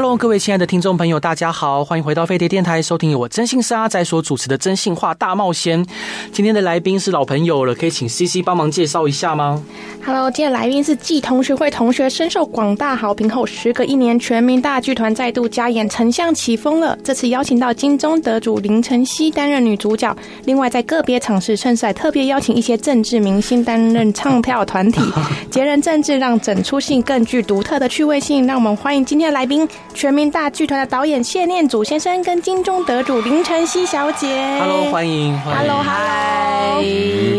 [0.00, 5.84] Hello，各位亲爱的听众朋友，大家好，欢迎回到飞碟电台，收听由我征信社阿宅所主持的《征信话大冒险》。
[6.30, 9.60] 今天的来宾是老朋友了，可以请 CC 帮忙介绍一下吗
[10.06, 16.96] ？Hello，今天的来宾是继同学会同学深受广大好评后，时隔一年，全民大剧团再度加演《丞相起风了》。
[17.02, 25.00] 这次邀请到金钟得主林晨曦担任女主角，另外在个别场次甚至还特别邀请一些政治明星担任唱票团体，
[25.50, 28.46] 节人政治，让整出戏更具独特的趣味性。
[28.46, 29.68] 让我们欢迎今天的来宾。
[29.98, 34.28] 全民大剧团的导演谢念祖先生跟金钟得主林晨曦小姐
[34.60, 36.74] ，Hello，欢迎，Hello，嗨，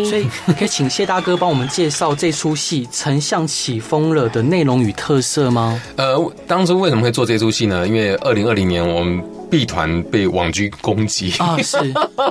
[0.03, 0.27] 所以
[0.59, 5.81] 可以请谢大哥帮我们介绍这出戏《丞相起风了》的内容与特色吗？
[5.95, 7.87] 呃，当初为什么会做这出戏呢？
[7.87, 9.23] 因为二零二零年我们。
[9.49, 11.57] B 团被网军攻击啊！
[11.61, 11.77] 是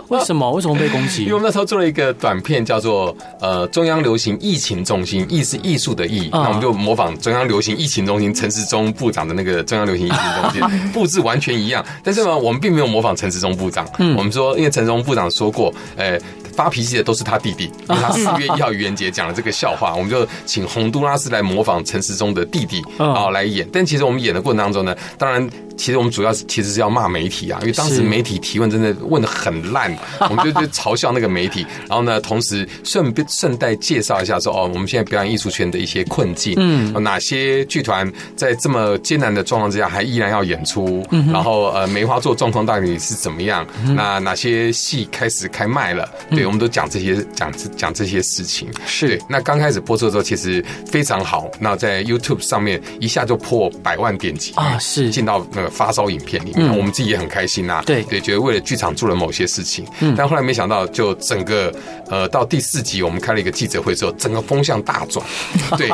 [0.08, 0.50] 为什么？
[0.52, 1.22] 为什么被攻击？
[1.26, 13.86] 因为我们那时候做了一个短片，叫做呃中央流行疫情中心，艺是艺术的艺，那我们就模仿中央流行疫情中心陈时中部长的那个中央流行疫情中心 布置完全一样，但是呢，我们并没有模仿陈时中部长。
[13.98, 16.18] 嗯，我们说，因为陈时中部长说过，呃，
[16.58, 23.64] 发脾气的都是他弟弟， 因为他四月一号愚人节讲了这个笑话， 我们就请洪都拉斯来模仿陈时中的弟弟啊来演。
[23.72, 25.48] 但其实我们演的过程当中呢，当然。
[25.78, 29.96] 其实我们主要是其实是要骂媒体啊，因为当时媒体提问真的问的很烂，
[30.28, 31.64] 我们就就嘲笑那个媒体。
[31.88, 43.64] 然后呢，同时顺便顺带介绍一下说哦，我们现在表演艺术圈的一些困境，嗯，哪些剧团在这么艰难的状况之下还依然要演出，嗯然后呃梅花座状况到底是怎么样？
[43.94, 46.12] 那哪些戏开始开卖了？
[46.28, 48.68] 对，我们都讲这些讲讲这些事情。
[48.86, 55.10] 是，那刚开始播出的时候其实非常好，那在 YouTube 上面一下就破百万点击啊，是。
[55.10, 55.68] 进到那个。
[55.68, 57.82] 发烧影片里面，我们自己也很开心呐。
[57.86, 58.02] 对。
[58.04, 61.72] 对，觉得为了剧场做了某些事情，嗯，但后来没想到，就整个
[62.08, 65.24] 呃到第四集，我们开了一个记者会之后，整个风向大转，
[65.76, 65.90] 对，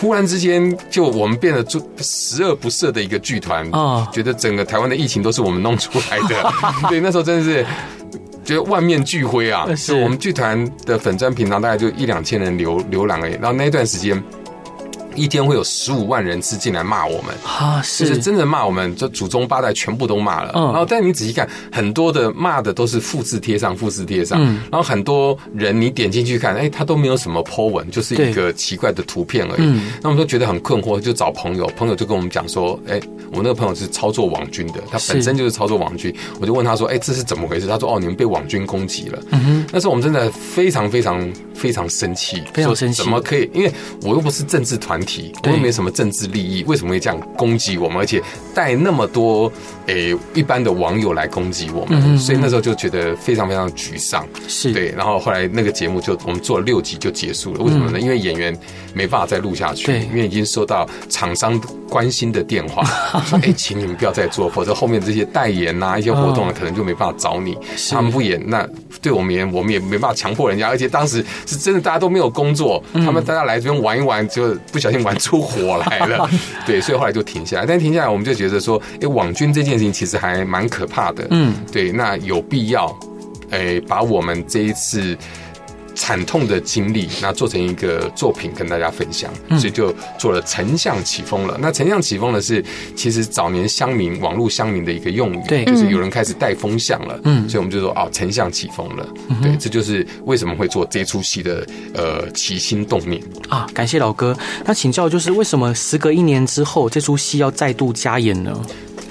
[0.00, 6.52] 忽然之间就我们变得就十恶不赦的一个剧团啊，觉得整个台湾的疫情都是我们弄出来的，
[6.88, 7.66] 对，那时候真的是
[8.44, 14.22] 觉得万面俱灰啊，是我们剧团的粉砖平常大概就一两千人浏浏览而已，然后那一段时间。
[15.14, 20.52] 一天会有十五万人次进来骂我们啊，是，就是真的骂我们，就祖宗八代全部都骂了。
[20.54, 24.40] 然后，但你仔细看，很多的骂的都是复制贴上，复制贴上。
[24.70, 29.80] 然后很多人你点进去看，哎，他都没有什么 po 文，就是一个奇怪的图片而已。
[30.02, 33.00] 那我们都觉得很困惑，就找朋友，朋友就跟我们讲说，哎，
[33.32, 36.14] 我那个朋友是操作网军的，他本身就是操作网军。
[36.40, 37.66] 我就问他说，哎，这是怎么回事？
[37.66, 39.18] 他说，哦，你们被网军攻击了。
[39.72, 43.48] 那时候我们真的非常非常非常生气，非常生气，怎么可以？
[43.52, 43.72] 因为
[44.02, 45.32] 我又不是政治团体。
[45.44, 47.98] 我又没什么政治利益，为什么会这样攻击我们？
[47.98, 48.22] 而且
[48.54, 49.50] 带那么多
[49.86, 54.26] 诶、欸、一般的网友来攻击我们，嗯嗯，所以那时候就觉得非常非常沮丧。
[54.48, 57.60] 是对，然后后来那个节目就我们做了六集就结束了。
[57.62, 58.00] 为什么呢？
[58.00, 58.56] 因为演员
[58.94, 62.84] 没办法再录下去，对，因为已经收到厂商关心的电话，
[63.26, 67.56] 说哎、欸，请你们不要再做，否则后面这些代言呐、啊、一些活动呢，可能就没办法找你。
[67.90, 68.66] 他们不演，那
[69.02, 70.68] 对我们演我们也没办法强迫人家。
[70.68, 75.44] 而且当时是真的大家都没有工作，他们大家来这边玩一玩，就不小心玩出。
[75.44, 76.28] 火来了，
[76.66, 77.66] 对，所以后来就停下来。
[77.66, 81.26] 但停下来，我们就觉得说，哎，网军这件事情其实还蛮可怕的。
[81.30, 82.98] 嗯，对，那有必要，
[83.50, 85.16] 哎，把我们这一次。
[85.94, 91.56] 惨痛的经历，那做成一个作品跟大家分享，所以就做了“丞相起风了”。
[91.62, 92.64] 那“丞相起风了”是
[92.96, 99.06] 其实早年乡民、网络乡民的一个用语，对，就是有人开始带风向了，嗯，所以我们就说哦，“丞相起风了”，
[99.40, 103.66] 对，这就是为什么会做这出戏的呃起心动念啊。
[103.72, 104.36] 感谢老哥。
[104.64, 108.60] 那请教就是为什么时隔一年之后，这出戏要再度加演呢？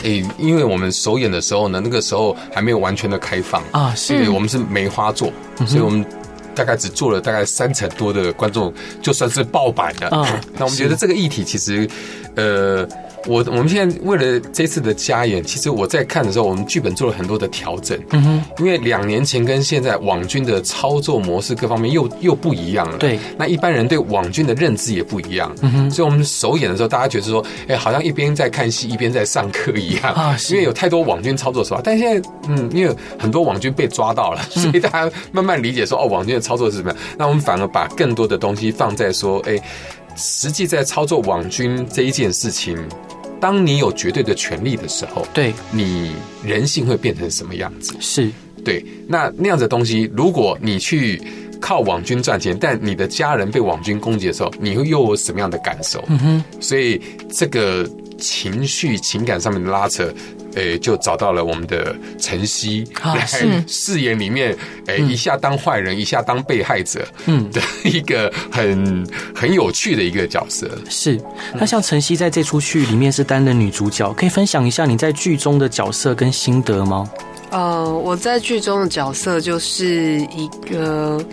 [0.03, 5.31] 诶，因为我们首演的时候呢，那个时候还没有完全的开放啊，是我们是梅花座，
[5.65, 6.05] 所以我们。
[6.55, 10.09] 大概只做了大概三成多的观众，就算是爆版的。
[10.11, 10.25] 嗯、
[10.57, 11.87] 那我们觉得这个议题其实，
[12.35, 12.87] 呃。
[13.25, 17.97] 我我们现在为了这次的加演，其实我在看的时候，我们剧本做了很多的调整。
[18.11, 22.97] 嗯哼，因为两年前跟现在网军的操作模式各方面又又不一样了。
[22.97, 25.55] 对，那一般人对网军的认知也不一样。
[25.61, 30.37] 嗯哼，所以我们首演的时候，大家觉得说，哎，好像一边在看戏，一边在上课一样啊。
[30.49, 36.97] 因为有太多网军操作手法，但现在嗯，因为很多网军被抓到了，所以大家慢慢理解说，哦，网军的操作是什么样。
[37.17, 39.57] 那我们反而把更多的东西放在说，哎。
[40.15, 42.77] 实际在操作网军这一件事情，
[43.43, 46.13] 当你有绝对的权利的时候，对，你
[46.45, 47.93] 人性会变成什么样子？
[47.99, 48.29] 是
[48.63, 51.21] 对，那那样子的东西，如果你去
[51.59, 56.01] 靠网军赚钱，但你的家人被网军攻击的时候，你会又有什么样的感受？
[56.07, 57.85] 嗯哼，所以这个
[58.23, 60.11] 情绪情感上面的拉扯。
[60.55, 63.25] 诶，就找到了我们的晨曦来
[63.67, 64.55] 饰演里面，
[64.85, 69.03] 诶，一下当坏人，一下当被害者，嗯，的一个很
[69.33, 70.69] 很有趣的一个角色。
[70.87, 71.19] 是，
[71.55, 77.09] 那像晨曦在这出剧里面是担任女主角，可以分享一下你在剧中的角色跟心得吗？
[77.53, 81.23] 呃，我在剧中的角色就是一个，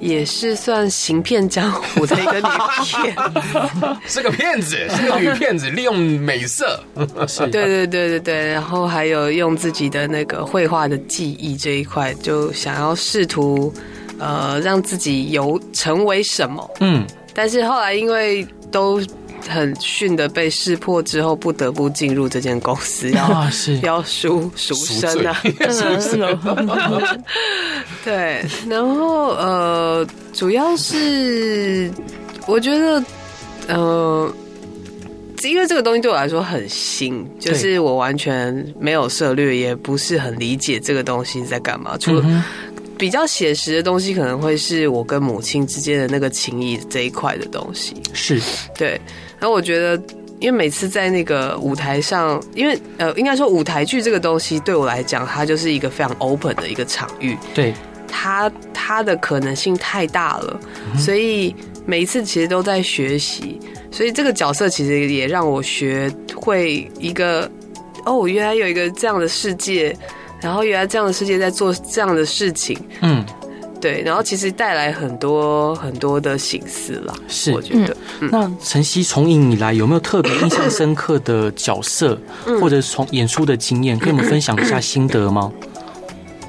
[0.00, 2.48] 也是算行骗江湖的一个女
[2.82, 3.14] 骗，
[4.08, 13.70] 是个骗子，是个女骗子，利用美色 对对对对对，然后还有用自己的那个绘画的技艺这一块，就想要试图
[14.18, 18.98] 呃让自己有成为什么，嗯，但是后来因为都。
[19.48, 23.78] 很逊的被识破之后，不得不进入这间公司，要是。
[23.86, 25.40] 要赎 赎身啊，
[28.04, 31.90] 对，然后呃，主要是
[32.46, 33.02] 我觉得
[33.68, 34.32] 呃，
[35.42, 41.96] 因为这个东西对我来说很新，就是我完全没有涉略，也不是很理解这个东西在干嘛。
[41.98, 42.44] 除了
[42.98, 48.40] 比较写实的东西，可能会是我跟母亲之间的那个情谊这一块的东西，是
[48.74, 49.00] 对。
[49.38, 50.02] 然后我觉得，
[50.40, 57.36] 因为每次在那个舞台上，因为呃，应该说舞台剧这个东西对我来讲，它就是一个非常 open 的一个场域。
[57.54, 57.74] 对，
[58.08, 60.60] 它它的可能性太大了，
[60.92, 61.54] 嗯、所以
[61.84, 63.60] 每一次其实都在学习。
[63.90, 67.50] 所以这个角色其实也让我学会一个，
[68.04, 69.96] 哦，原来有一个这样的世界，
[70.40, 72.78] 然后原来这样的世界在做这样的事情。
[73.02, 73.24] 嗯。
[73.78, 77.94] 对，然后其实带来很多很多的醒思了，是我觉得。
[78.20, 85.52] 嗯、那晨曦从影以来有没有特别印象深刻的角色，嗯、或者从演出的经验，跟我们分享一下心得吗？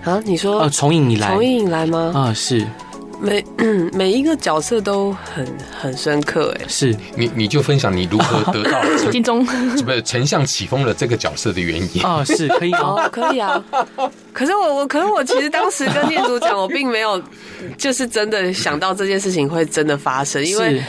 [0.05, 2.13] 啊，你说呃，从影以来，从影以来吗？
[2.15, 2.65] 啊，是。
[3.19, 3.43] 每
[3.93, 5.45] 每一个角色都很
[5.79, 8.81] 很深刻哎，是你你就分享你如何 得到
[9.11, 12.23] 金钟，不是丞相起风了这个角色的原因哦？
[12.25, 13.63] 是可以哦，可以啊。
[14.33, 17.21] 可是我我可是我其实当时跟店主讲，我并没有
[17.77, 20.81] 就是真的想到这件事情会真的发生，因为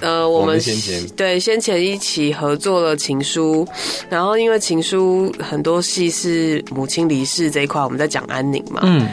[0.00, 3.66] 呃，我们先前对先前一起合作了情书，
[4.08, 9.06] 然后因为情书很多戏是母亲离世这一块，我们在讲安宁嘛，嗯。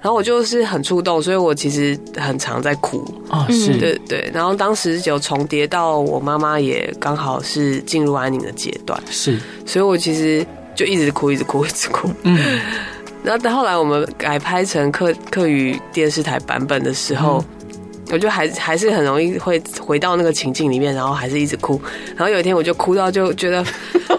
[0.00, 4.30] 然后我就是很触动，所以我其实很常在哭啊，是对对。
[4.32, 12.08] 然后当时有重叠到我妈妈也刚好是进入安宁的阶段，是，所以我其实就一直哭，一直哭，一直哭。
[12.22, 12.38] 嗯。
[13.24, 17.74] 然后到后来我们改拍成客客语电视台版本的时候，嗯、
[18.12, 21.80] 我就还还是很容易会回到那个情境里面，然后还是一直哭。
[22.14, 23.64] 然后有一天我就哭到就觉得。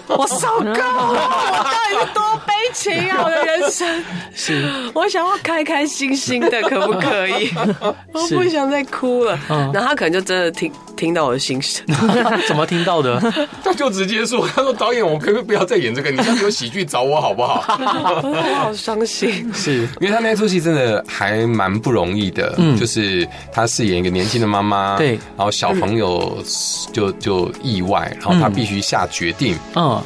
[0.10, 0.74] 我受够了，
[1.10, 3.22] 我到底是多悲情啊！
[3.24, 4.04] 我的人生
[4.36, 7.50] 是，我想要开开心心的，可不可以？
[8.12, 9.38] 我不想再哭了。
[9.48, 11.86] 然后他可能就真的听听到我的心声，
[12.48, 13.20] 怎么听到的？
[13.64, 16.10] 他就直接说：“他说导演，我可不可以不要再演这个？
[16.10, 17.64] 你下次有喜剧找我好不好？”
[18.24, 22.56] 我好伤心，是因为他那出戏真的还蛮不容易的。
[22.58, 26.38] 嗯，就是他饰演一个年轻的妈妈，对，然后小朋友
[26.92, 29.99] 就就意外，然后他必须下决定，嗯。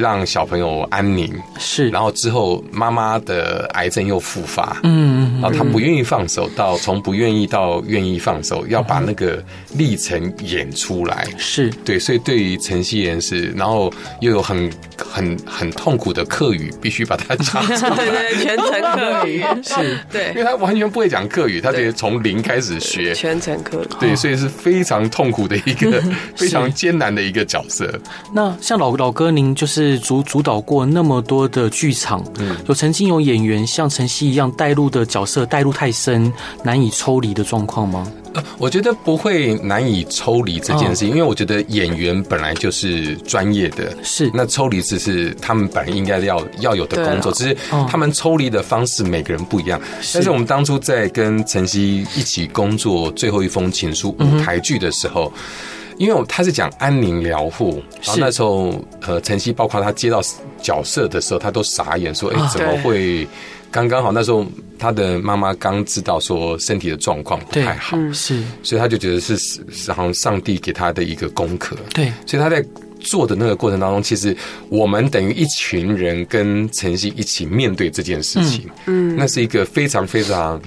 [0.00, 1.32] 让小朋友安宁。
[1.58, 9.42] 是，然后之后妈妈的癌症又复发，嗯，然后他不愿意放手，到从不愿意到愿意放手，要把那个
[9.74, 11.70] 历程演出来，是。
[11.84, 19.44] 对，所以对于晨曦人是，然后又有很很很痛苦的客语，必须把它讲出来，对 对，全程客语。
[19.62, 26.02] 是，对，因为他完全不会讲客语，他得从零开始学，全程客语，对，所以是非常痛苦的一个
[26.36, 27.92] 非常艰难的一个角色。
[28.32, 29.89] 那像老老哥，您就是。
[29.98, 36.32] 主主导过那么多的剧场，嗯，有曾经有演员像晨曦一样带入的角色带入太深，
[36.62, 38.10] 难以抽离的状况吗？
[38.32, 47.56] 呃，我觉得不会难以抽离这件事因为我觉得演员本来就是专业的，是那抽离只是他们本来应该要要有的工作，只是
[47.88, 49.80] 他们抽离的方式每个人不一样。
[50.14, 55.32] 但是我们当初在跟晨曦一起工作《最后一封情书》舞台剧的时候。
[55.34, 60.22] 嗯因为他是讲安宁疗护，然后那时候呃，晨曦包括他接到
[60.62, 63.28] 角色的时候，他都傻眼说：“哎，怎么会？
[63.70, 64.44] 刚刚好那时候
[64.78, 71.76] 他的妈妈刚知道说身体的状况不太好，是，所以他就觉得是是好像上帝给他的一个功课。
[71.92, 72.64] 对，所以他在
[72.98, 74.34] 做的那个过程当中，其实
[74.70, 80.58] 我们等于一群人跟晨曦一起面对这件事情，嗯，那是一个非常非常。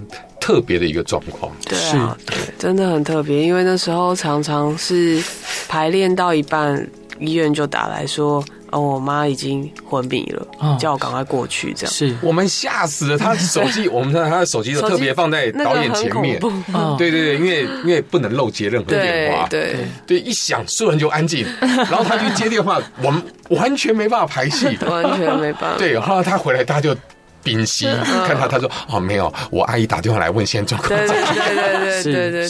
[0.43, 5.23] 特别的一个状况，对啊，对，真的很特别，因为那时候常常是
[5.69, 6.85] 排练到一半，
[7.17, 8.43] 医院就打来说。
[8.73, 11.71] 哦，我妈已经昏迷了，哦、叫我赶快过去。
[11.75, 13.15] 这样是我们吓死了。
[13.15, 16.39] 他手机，我们看他的手机都特别放在导演前面。
[16.73, 19.45] 哦、对对对，因为因为不能漏接任何电话。
[19.47, 19.75] 对
[20.07, 21.45] 对，对，一响，所有人就安静。
[21.61, 25.77] 然后他去接电话，我们完全没办法排戏， 完全没办法。
[25.77, 26.99] 对，后来他回来，大家就
[27.43, 27.85] 屏息
[28.25, 28.47] 看他。
[28.47, 32.49] 他说：“哦，没有，我阿姨打电话来问现在状况。”对对对对对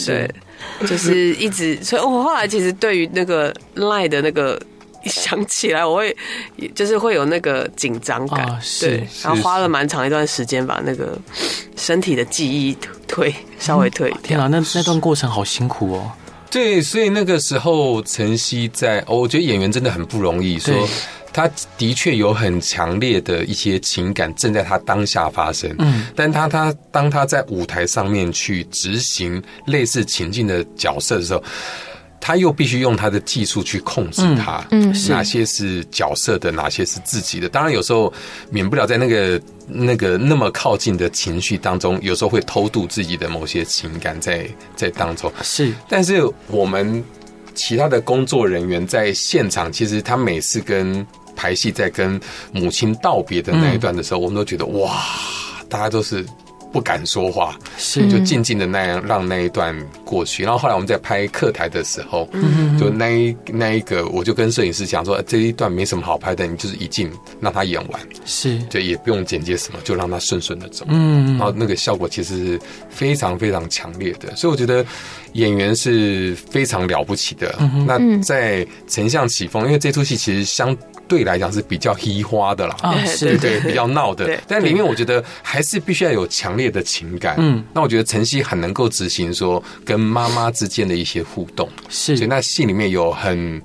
[0.80, 1.82] 对，就是一直。
[1.82, 4.60] 所以我后来其实对于那个赖的那个。
[5.06, 6.16] 一想起来，我会
[6.74, 11.18] 就是会有那个紧张感，哦、对，然后花了蛮长一段时间把那个
[11.76, 12.74] 身体的记忆
[13.06, 14.18] 推稍微推、嗯。
[14.22, 16.10] 天啊，那那段过程好辛苦哦。
[16.50, 20.58] 对，所以那个时候晨曦在，哦，我觉得演员真的很不容易。
[20.58, 20.72] 说
[21.34, 31.44] 他的确有很强烈的一些情感正在他当下发生，嗯，但他他当他在舞台上面去执行类似情境的角色的时候。
[32.26, 37.50] 他又必须用他的技术去控制他，嗯，哪些是角色的，哪些是自己的。
[37.50, 38.10] 当然，有时候
[38.48, 39.38] 免不了在那个
[39.68, 45.30] 那个那么靠近的情绪当中，有时候会偷渡自己的某些情感在在当中。
[45.42, 47.04] 是，但是我们
[47.54, 52.20] 其他的工作人员在现场，其实他每次跟排戏在跟
[52.52, 55.04] 母亲道别的那一段的时候，我们都觉得哇，
[55.68, 56.24] 大家都是。
[56.74, 59.72] 不敢说话，是就静静的那样让那一段
[60.04, 60.42] 过去。
[60.42, 62.28] 然后后来我们在拍客台的时候，
[62.80, 67.08] 就那一那一个，我就跟摄影师讲说，这一段没什么好拍的，你就是一镜
[67.40, 70.84] 让他演完，是就也不用剪接什么，就让他顺顺的走。
[70.88, 74.84] 嗯，然后那个效果其实是非常非常强烈的，所以我觉得
[75.34, 77.56] 演员是非常了不起的。
[77.86, 80.76] 那在丞相起风，因为这出戏其实相。
[81.06, 84.40] 对来讲是比较嘻花的啦，啊，对对，比较闹的。
[84.48, 87.36] 但里面我觉得还是必须要有强烈的情感。
[87.38, 93.60] 嗯，那我觉得晨曦很能够执行说跟妈妈之间的一些互动，是，所以那戏里面有很。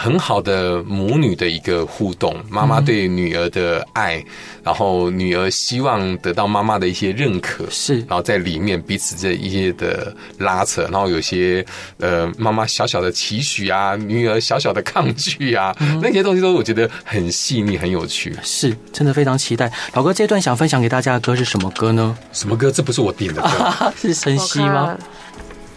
[0.00, 4.24] 很好的母女的一个互动，妈妈对女儿的爱，
[4.62, 11.66] 然后女儿希望得到妈妈的一些认可，是，然后在里面彼此这一些的拉扯，然后有些
[11.98, 19.68] 呃妈妈小小的期许啊，女儿小小的抗拒啊，那些东西都我觉得很细腻，很有趣，是真的非常期待。
[19.94, 22.16] 老哥，这段想分享给大家的歌是什么歌呢？
[22.32, 22.70] 什么歌？
[22.70, 24.96] 这不是我点的歌， 是晨曦吗？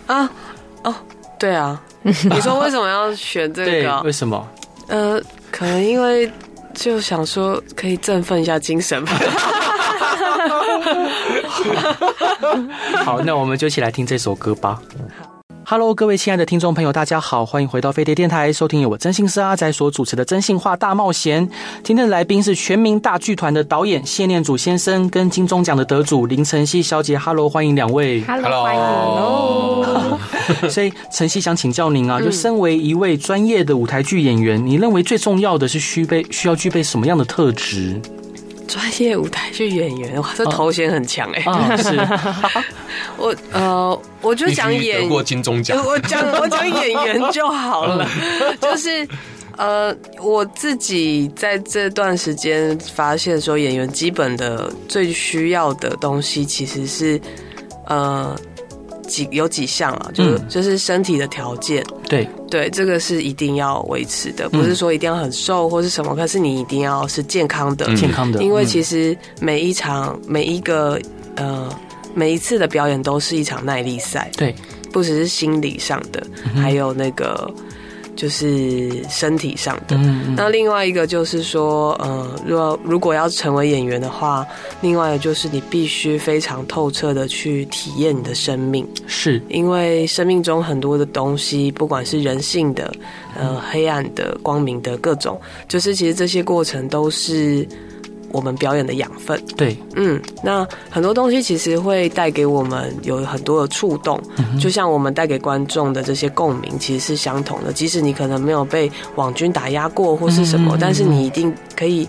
[0.05, 0.29] 啊，
[0.83, 0.93] 哦，
[1.39, 1.81] 对啊。
[2.03, 3.71] 你说为什么要选这个？
[3.71, 4.47] 对，为什么？
[4.87, 6.29] 呃，可能因为
[6.73, 9.11] 就想说可以振奋一下精神吧。
[13.05, 14.79] 好，那我们就一起来听这首歌吧。
[15.63, 21.47] Hello，各位亲爱的听众朋友，大家好，欢迎回到飞碟电台，收听由我真心是阿仔所主持的《真心话大冒险》。
[21.83, 27.17] 今天的来宾是全民大剧团的导演谢念祖先生，跟金钟奖的得主林晨曦小姐。
[27.17, 28.21] Hello，欢迎两位。
[28.21, 30.67] Hello，欢迎。
[30.69, 38.01] 所以晨曦想请教您啊，就身为一位专业的舞台剧演员，你认为最重要的是需备需要具备什么样的特质？
[38.71, 41.51] 专业舞台剧演员，哇，这头衔很强哎、欸。
[41.51, 42.63] 哦哦、是，
[43.17, 48.07] 我呃，我就讲演过金钟奖，我讲我讲演员就好了。
[48.61, 49.05] 就是
[49.57, 57.19] 呃，我自己在这段时间发现说，演员基本的最需要的东西其实是
[57.87, 58.33] 呃。
[59.11, 62.27] 几有几项啊，就是就是身体的条件，对。
[62.49, 70.99] 对，这个是一定要维持的，不是说一定要很瘦或是什么，可是你一定要是健康的，健康的，因为其实每一场每一个
[71.35, 71.69] 呃
[72.13, 74.53] 每一次的表演都是一场耐力赛，对，
[74.91, 76.25] 不只是心理上的，
[76.55, 77.49] 还有那个。
[78.21, 79.97] 就是身体上的，
[80.35, 84.45] 那另外一个就是说，呃，如果如果要成为演员的话，
[84.79, 89.41] 另外就是你必须非常透彻的去体验你的生命，是。
[89.49, 92.93] 因为生命中很多的东西，不管是人性的、
[93.35, 97.67] 呃，黑暗的、光明的各种，就是其实这些过程都是。
[98.31, 107.71] 我们表演的养分，对，嗯，那很多东西其实会带给我们有很多的触动，嗯、就像我们带给观众的这些共鸣，其实是相同的。
[107.73, 112.07] 即使你可能没有被网军打压过或是什么，嗯、但是你一定可以。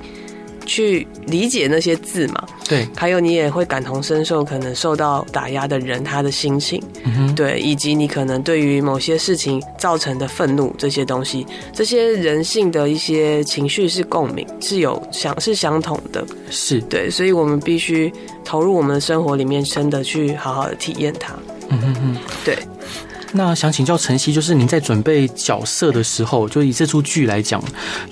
[0.66, 2.46] 去理解那些字嘛？
[2.68, 16.80] 对，还有你也会感同身受，可能受到打压的人他的心情，嗯哼，对，以及你可能对于某些事情造成的愤怒这些东西，这些人性的一些情绪是共鸣，是有相是相同的，是。
[16.82, 18.12] 对，所以我们必须
[18.44, 21.34] 投入我们的生活里面，真的去好好的体验它。
[21.68, 22.56] 嗯哼哼，对。
[23.32, 27.62] 那想请教晨曦，就是您在准备角色的时候，就以这出剧来讲，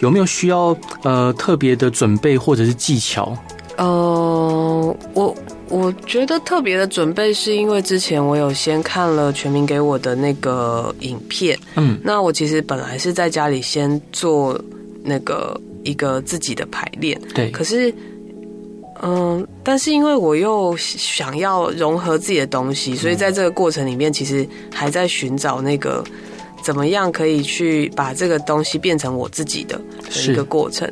[0.00, 3.37] 有没有需要呃特别的准备或者是技巧？
[3.77, 5.35] 呃，我
[5.69, 14.59] 我觉得特别的准备是因为之前我有先看了全民给我的那个影片，嗯，那我其实本来是在家里先做
[15.03, 17.95] 那个一个自己的排练，对，可是，
[19.02, 26.04] 嗯，但是因为我又想要融合自己的东西，所以在这个过程里面，其实还在寻找那个
[26.62, 29.80] 怎么样可以去把这个东西变成我自己的
[30.28, 30.90] 一个过程。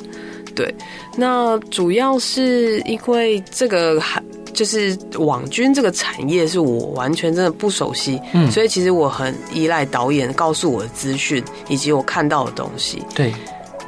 [0.54, 0.74] 对，
[1.16, 4.20] 那主要是因为这个还
[4.52, 13.00] 就是网军这个产业是我完全真的不熟悉，嗯，所以其实我很依赖导演告诉我的资讯以及我看到的东西。
[13.14, 13.32] 对，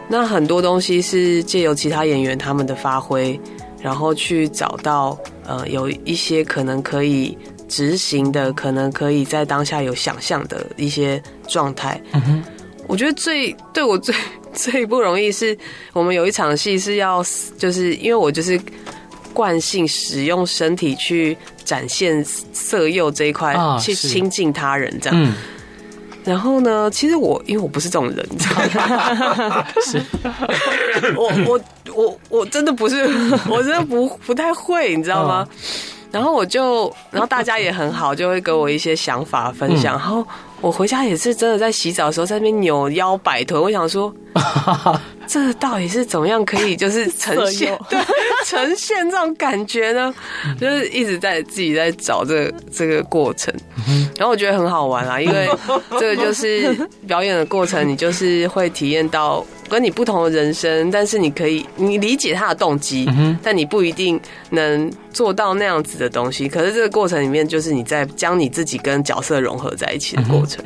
[0.08, 3.40] 那很多东西是借由其他演员他们的发挥，
[3.82, 7.36] 然后去找到呃有一些可能可以
[7.68, 12.00] 执行的，可能可以在当下有想象的一些状态。
[12.12, 12.42] 嗯哼，
[12.86, 14.14] 我觉得最对我最。
[14.52, 15.56] 最不容易是
[15.92, 17.24] 我们有一场戏是要，
[17.56, 18.60] 就是因为我就是
[19.32, 22.22] 惯性使用身体去展现
[22.52, 25.16] 色诱这一块，去亲近他人这样。
[25.22, 25.32] 嗯。
[26.30, 28.60] 然后呢，其实我因为我不是这种人，你知道
[29.48, 29.66] 吗？
[29.84, 30.00] 是。
[31.16, 31.60] 我我
[31.92, 33.02] 我我真的不是，
[33.48, 35.44] 我真的不不太会，你知道吗？
[36.10, 40.26] 然后我就，然后大家也很好，就会给我一些想法分享，然后。
[40.62, 44.14] 我回家也是真的在洗澡的时候在那边扭腰摆臀，我想说，
[45.26, 47.98] 这到底是怎么样可以就是呈现对
[48.44, 50.14] 呈现这种感觉呢？
[50.60, 53.54] 就是一直在自己在找这個这个过程，
[54.18, 55.48] 然后我觉得很好玩啊，因为
[55.98, 56.76] 这个就是
[57.06, 59.42] 表演的过程，你就是会体验到。
[59.70, 63.08] 跟你不同的人生，但是你可以，你理解他的动机，
[63.42, 66.48] 但你不一定能做到那样子的东西。
[66.48, 70.62] 可是这个过程里面，就是你在将你自己跟角色融合在一起的过程。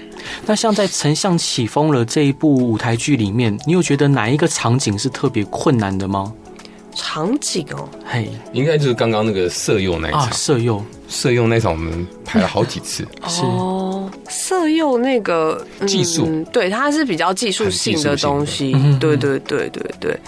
[0.47, 6.33] 那像在《丞相起风了》这一部舞台剧里面，你有觉得哪一个场景是特别困难的吗？
[6.97, 10.21] 场景哦，嘿，应该就是刚刚那个色诱那一场。
[10.23, 13.05] 啊，色诱，色诱那场我们排了好几次。
[13.27, 13.43] 是
[14.05, 18.73] 哦，色诱那个技术，对，它是比较技术性的东西。
[18.99, 20.19] 对对对对对。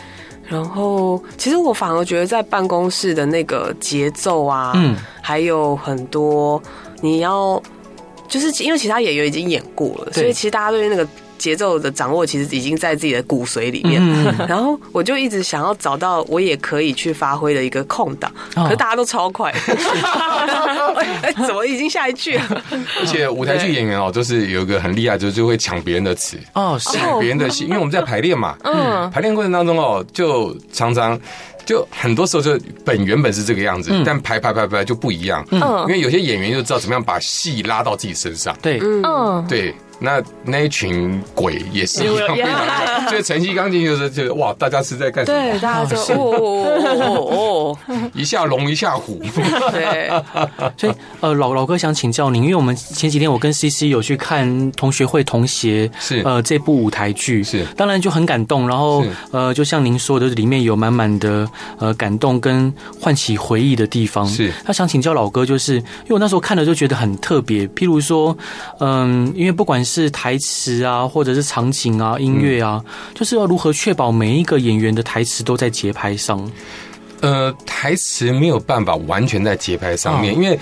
[0.49, 6.63] 然后，其实我反而觉得在办公室的那个节奏啊，嗯，还有很多
[7.01, 7.61] 你要，
[8.29, 11.07] 就是因为其他演员已经演过了，所以其实大家对那个。
[11.39, 19.51] 节奏的掌握其实已经在自己的骨髓里面，嗯、 然后我就一直想要找到我也可以去发挥的一个空档，哦、可是大家都超快，
[21.23, 22.37] 哎，怎么已经下一句？
[22.39, 22.63] 了？
[23.01, 26.39] 而且舞台剧演员哦，就是有一个很厉害，就是就会抢别人的词。
[26.55, 31.19] 哦，抢别人的戏，因为我们在排练嘛， 嗯，排练过程当中哦，就常常
[31.65, 39.75] 就很多时候就本原本是这个样子，嗯、但排排排排就不一样，嗯，因为有些演员就知道怎么样把戏拉到自己身上，对，嗯，对。
[39.99, 45.53] 那那一群鬼也是一样，非常 就晨曦刚进去的时候，就哇，大家是在干什么？
[45.53, 46.67] 对，大家就哦
[47.01, 47.79] 哦哦，
[48.15, 49.21] 一下龙一下虎。
[49.73, 50.11] 对，
[50.77, 56.23] 所以呃，老老哥想请教您，因为我们前几天我跟 CC 有去看同学会同学是。
[56.25, 57.65] 呃这部舞台剧，是。
[57.77, 64.27] 当然就很感动，然后呃就像您说的，里面有满满的呃感动跟唤起回忆的地方。
[64.27, 64.53] 是。
[64.65, 68.37] 他想请教老哥，就是因为我那时候看了就觉得很特别，譬如说
[68.81, 76.53] 嗯，因为不管是台词啊，或者是场景啊，音乐啊，嗯、就是要如何确保每一个演员的台词都在节拍上。
[77.21, 80.59] 呃，台词没有办法完全在节拍上面，哦、因为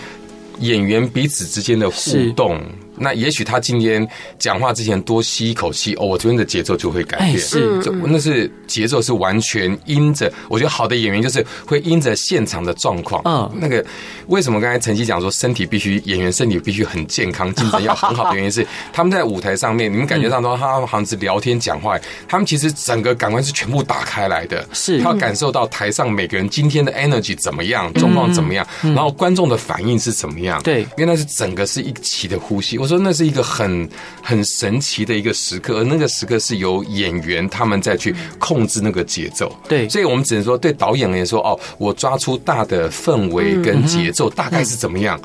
[0.60, 2.60] 演员彼此之间的互动。
[2.96, 4.06] 那也许他今天
[4.38, 7.38] 讲话之前多吸一口气，哦，我这边的节奏就会改变。
[7.38, 13.22] 是，那是节奏是完全因着，我觉得好的演员就是会因着现场的状况。
[13.24, 13.84] 嗯，那个
[14.28, 30.62] 为什么刚才晨曦讲说身体必须演员身体必须很健康，精神要很好的原因是 他们在舞台上面，你们感觉上说他好像是聊天讲话，他们其实整个感官是全部打开来的，是他要感受到台上每个人今天的 energy 怎么样，状况怎么样，然后观众的反应是怎么样。
[30.62, 32.78] 对，因为那是整个是一起的呼吸。
[32.84, 33.88] 我说那是一个很
[34.22, 39.50] 很神奇的一个时刻，而那个时刻是由演员他们在去控制那个节奏。
[39.66, 45.18] 对，所以我们只能说，对导演来说，哦，我抓出大的氛围跟节奏大概是怎么样。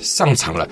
[0.00, 0.64] 上场了，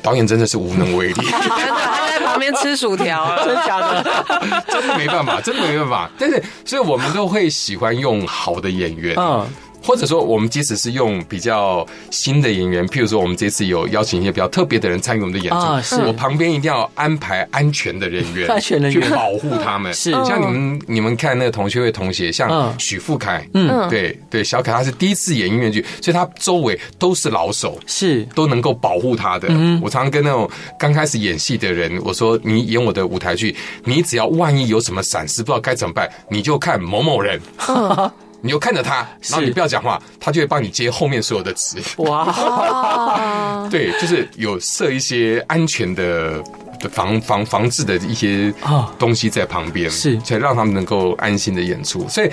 [0.00, 4.64] 导演真的是无能为力， 真的他在旁边吃薯条， 真的假的？
[4.70, 6.08] 真的没办法，真的没办法。
[6.16, 9.16] 但是，所以我们都会喜欢用好的演员。
[9.18, 9.44] 嗯。
[9.84, 16.02] 或者说，我们即使是用比较新的演员，譬如说，我们这次有邀请一些比较特别的人参与我们的演出，是。
[16.06, 19.92] 我旁边一定要安排 安全的人员，去保护他们。
[19.92, 20.10] 是。
[20.24, 28.26] 像你们，你们看那个同学会同学，像许富凯，嗯，对对，小凯他是第一次演音乐剧，所以他周围都是老手，是。
[28.34, 29.48] 都能够保护他的。
[29.82, 37.38] 我常常跟那种刚开始演戏的人，我说，你演我的舞台剧，你只要万一有什么闪失，不知道该怎么办，你就看某某人。
[38.44, 41.78] 你就看着他，然后你不要讲话，他就会帮你接后面所有的词。
[41.96, 46.44] 哇，对，就是有设一些安全的
[46.92, 48.52] 防防防治的一些
[48.98, 50.20] 东西在旁边，是。
[50.20, 52.06] 才让他们能够安心的演出。
[52.06, 52.30] 所以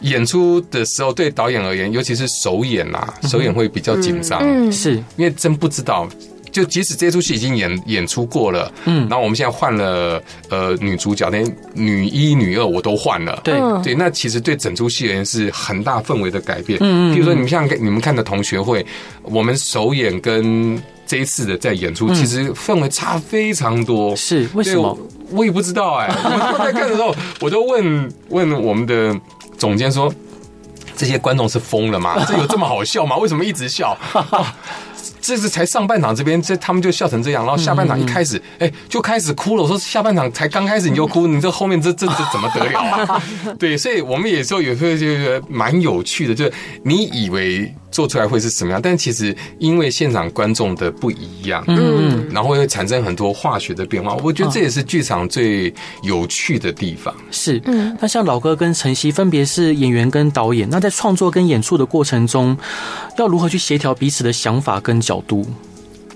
[0.00, 4.96] 演出的时候，对导演而言，尤其是首演呐，首演会比较紧张，嗯，是。
[5.16, 6.08] 因为真不知道。
[6.54, 16.78] 就即使这出戏已经演演出过了，嗯，然后我们现在换了呃女主角，连女一、女二我都换了，对对，那其实对整出戏而言是很大氛围的改变。
[16.80, 18.86] 嗯，比如说你们像你们看的同学会，
[19.22, 24.14] 我们首演跟这一次的在演出，其实氛围差非常多。
[24.14, 24.96] 是为什么？
[25.30, 26.14] 我，我也不知道哎、欸。
[26.54, 29.12] 我在看的时候，我都问问我们的
[29.58, 30.14] 总监说
[30.96, 32.24] ：“这些观众是疯了吗？
[32.28, 33.16] 这有这么好笑吗？
[33.16, 33.98] 为什么一直笑？”
[35.24, 39.62] 这是才上半场这边，这他们就笑成这样，然后下半场一开始，哎，就开始哭了。
[39.62, 43.22] 我说下半场才刚开始你就哭，你这后面这这这怎么得了啊？
[43.58, 47.74] 对，所以我们也说有时候就觉得蛮有趣的，就是你以为。
[47.94, 48.82] 做出来会是什么样？
[48.82, 54.16] 但其实因为现场观众的不一样，嗯，然后会产生很多化学的变化。
[54.16, 57.14] 我觉得这也是剧场最有趣的地方。
[57.30, 62.58] 是，嗯，那像老哥跟晨曦分别是演员跟导演，那在创作跟演出的过程中，
[63.16, 65.44] 要如何去协调彼此的想法跟角度？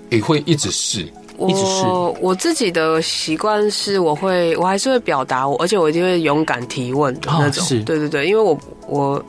[0.09, 1.83] 也会一直试，一直试。
[1.85, 7.63] 我我自己的习惯是，我会我还是会表达我，而且我一定会勇敢提问的那种。
[7.63, 8.57] 是，对对对，因为我
[8.87, 9.23] 我。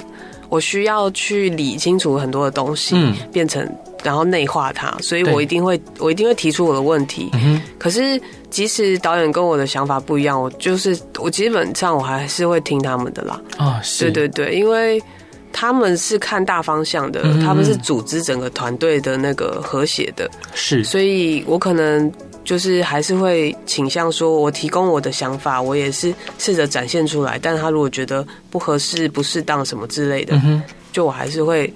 [0.48, 3.64] 我需要去理清楚很多的东西，嗯，变成
[4.02, 7.30] 然后内化它，所以我一定会我一定会提出我的问题。
[7.78, 13.40] 可是即使导演跟我的想法不一样，我就是我基本上我还是会听他们的啦。
[13.58, 15.00] 啊，是，对对对，因为
[15.52, 22.12] 他们是看大方向的，他们是组织整个团队的那个和谐的，是，所以我可能。
[22.42, 27.38] 就是还是会倾向说，我提供我的想法，我也是试着展现出来。
[27.40, 30.60] 但他如果觉得不合适、不适当什么之类的，嗯、
[30.90, 31.72] 就我还是会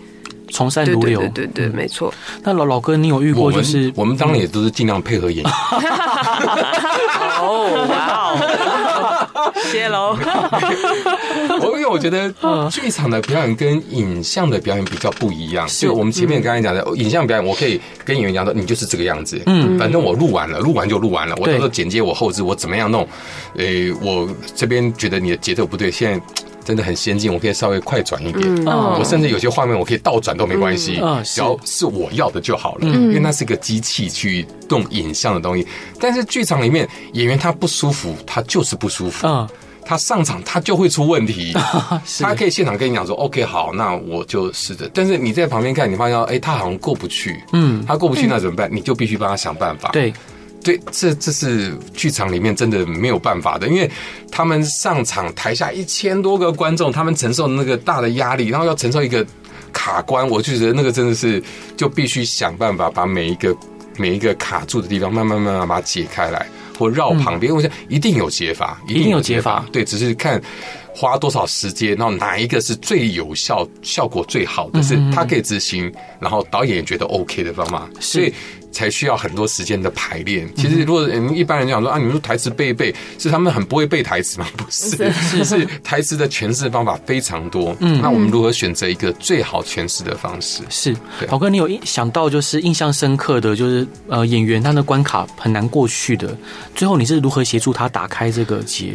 [0.50, 1.20] 从善如流。
[1.34, 2.12] 对对对，没错。
[2.42, 5.52] 那老老哥，你有遇过就是我们，我们当然也都是尽量配合演员。
[7.40, 8.36] 哦，哇哦，
[9.70, 10.16] 谢喽。
[11.60, 12.32] 我因为我觉得
[12.70, 15.66] 剧场的表演跟影像的表演比较不一样。
[15.68, 19.40] 就我们前面刚才讲的影像表演，我可以跟演员讲说，你就是这个样子。
[19.46, 21.34] 嗯，反正我录完了，录完就录完了。
[21.40, 23.06] 我到时候剪接，我后置，我怎么样弄？
[23.56, 26.24] 诶，我这边觉得你的节奏不对，现在。
[26.64, 28.64] 真的很先进，我可以稍微快转一点。
[28.64, 28.66] 嗯，
[28.98, 32.80] 我甚至有些画面我可以倒转都没关系，嗯，只要是我要的就好了。
[32.82, 35.66] 嗯，因为那是个机器去动影像的东西。
[36.00, 39.26] 但是剧场里面演员他不舒服，他就是不舒服。
[39.26, 39.48] 嗯，
[39.84, 41.52] 他上场他就会出问题。
[42.20, 47.42] 他可以现场跟你讲说：“OK，好，那我就试着。”但是你在旁边看，你发现哎，他好像过不去。
[47.52, 48.68] 嗯，他过不去那怎么办？
[48.72, 49.90] 你就必须帮他想办法。
[49.92, 50.12] 对。
[50.64, 53.88] 对，这这是剧场里面真的没有办法的，因为
[54.32, 59.24] 他们上场台下一千多个观众，他们承受那个大的压力，然后要承受一个
[59.74, 61.42] 卡关，我就觉得那个真的是
[61.76, 63.54] 就必须想办法把每一个
[63.98, 66.46] 每一个卡住的地方慢慢慢慢把它解开来，
[66.78, 70.40] 或绕旁边，我想一定有解法，一定有解法，对，只是看
[70.94, 78.32] 花多少时间，然后哪一个是最有效、效果最好的，是他可以执行，然后导演也觉得 OK 的方法，所以。
[78.74, 80.46] 才需要很多时间的排练。
[80.56, 84.46] 其实，如果一般人讲说啊，你们说台词背一背，是他们很不会背台词吗？
[84.56, 87.74] 不是， 是是台词的诠释方法非常多。
[87.80, 90.62] 嗯，那我们如何选择一个最好诠释的方式？
[90.68, 90.94] 是，
[91.28, 96.36] 宝哥，你有想到就是印象深刻的就是呃演员他的关卡很难过去的，
[96.74, 98.94] 最后你是如何协助他打开这个结？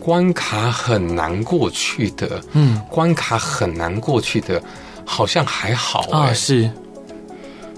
[0.00, 4.62] 关卡很难过去的，嗯，关卡很难过去的，
[5.04, 6.70] 好像还好、欸、啊，是。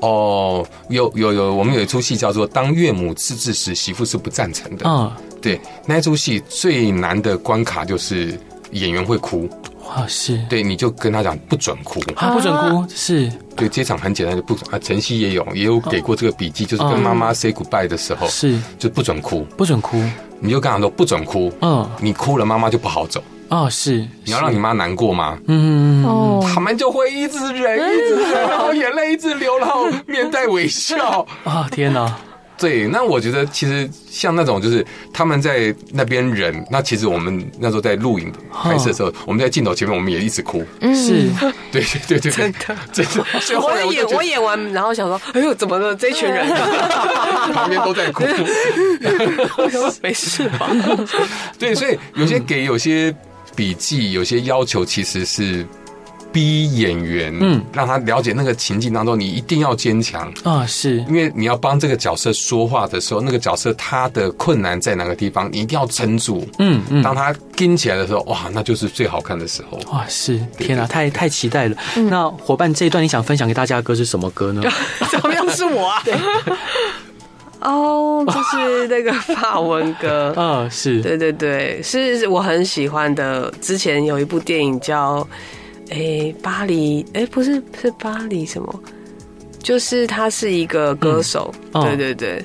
[0.01, 4.87] 哦，有有有，我们有一出戏叫做《当岳母刺字时，媳妇是不赞成的》。
[4.89, 5.11] 嗯，
[5.41, 8.39] 对，那一出戏最难的关卡就是
[8.73, 9.49] 演员会哭。
[9.87, 14.79] 哇，是对，你就跟他讲不准哭，啊，不准哭，是对，这场很简单就不啊。
[14.79, 20.01] 晨曦也有也有给过这个笔记，就是跟妈妈 say goodbye 的时候，是就不准哭，不准哭，
[20.39, 23.23] 你就跟他说不准哭，嗯，你哭了妈妈就不好走。
[23.51, 25.37] 哦，是你要让你妈难过吗？
[25.49, 31.27] 嗯，哦，他们就会一直忍，一直忍，然后眼泪一直流，然后面带微笑。
[31.45, 32.17] 啊，天哪！
[32.57, 40.63] 对，那我觉得其实像那种就是他们在那边忍，那其实我们那时候在录影拍摄的时候，我们在镜头前面我们也一直哭。
[40.81, 41.29] 嗯是，
[41.73, 42.59] 对对对对，真的
[42.93, 43.41] 真的。
[43.41, 45.97] 所以我演我演完，然后想说，哎呦，怎么了？
[45.97, 46.47] 这群人
[47.55, 48.25] 旁边都在哭。
[50.03, 50.71] 没事吧？
[51.59, 53.13] 对，所以有些给有些。
[53.55, 55.67] 笔记有些要求其实是
[56.33, 71.77] 逼演员，嗯，让他了解那个情境当中，你一定要坚强啊，是因为你要帮这个角色说话的时候，那个角色他的困难在哪个地方，你一定要撑住，嗯嗯，当他跟起来的时候，哇，那就是最好看的时候，哇，是天哪，太太期待了。
[72.09, 74.63] 那伙伴这一段你想分享给大家的歌是什么歌呢？
[75.11, 76.01] 怎么样是我啊？
[77.61, 83.53] 哦，就是那个法文歌，嗯， 是对对对，是我很喜欢的。
[83.61, 85.27] 之前有一部电影叫，
[85.91, 88.83] 哎，巴黎，哎，不是，是巴黎什么？
[89.63, 92.43] 就是他是一个歌手，对对对。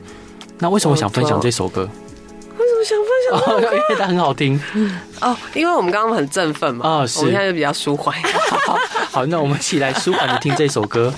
[0.59, 1.87] 那为什么想分享这首歌？
[2.57, 2.97] 为什么想
[3.61, 3.73] 分享？
[3.73, 4.59] 因为它很好听。
[5.21, 8.13] 哦，因为我们刚刚很振奋嘛，啊，是，我们现在就比较舒缓。
[9.11, 11.13] 好，那我们一起来舒缓的听这首歌。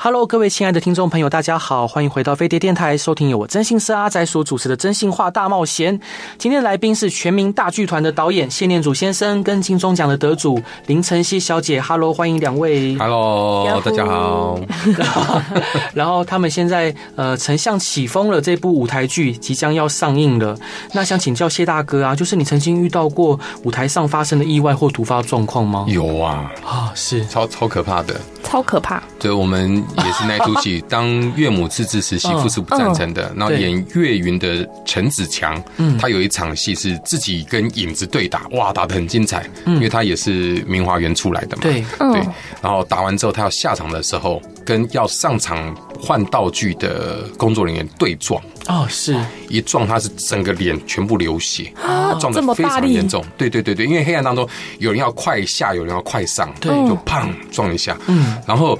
[0.00, 5.98] Hello，各位亲爱的听众朋友，大家好，欢迎回到飞碟电台，收听由我真心社阿仔所主持的《真心话大冒险》。
[6.38, 11.80] 今天的来宾是全民大剧团的导演谢念祖先生，跟金钟奖的得主林晨曦小姐。
[11.80, 12.96] Hello，欢迎两位。
[12.96, 14.56] Hello，大家好。
[15.92, 20.56] 然后他们现在呃，丞相起风了这部舞台剧即将要上映了。
[20.92, 25.84] 那想请教谢大哥啊，就是你曾经遇到过舞台上发生的意外或突发状况吗？
[25.88, 28.14] 有啊，啊，是超超可怕的。
[28.44, 29.02] 超可怕！
[29.18, 33.32] 对，我们也是那出戏， 当岳母自治时，媳妇是不赞成的。
[33.36, 39.48] 然后演岳云的陈子强，嗯，他有一场戏是自己跟影子对打，哇，打的很精彩。
[39.64, 42.20] 嗯，因为他也是明华园出来的嘛，对对。
[42.60, 48.42] 然后打完之后，他要下场的时候，跟要上场换道具的工作人员对撞。
[48.66, 49.16] 哦，是
[49.48, 53.24] 一撞，他是整个脸全部流血，啊撞得非常严重。
[53.38, 54.46] 对对对对，因为黑暗当中
[54.78, 57.96] 有人要快下，有人要快上，对，就砰撞一下。
[58.08, 58.78] 嗯，然后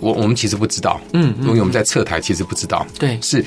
[0.00, 3.44] 我我们其实不知道，嗯，因为我们在侧台其实不知道，对，是